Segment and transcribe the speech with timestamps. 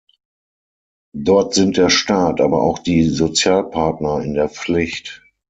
[1.15, 5.21] Dort sind der Staat, aber auch die Sozialpartner in der Pflicht.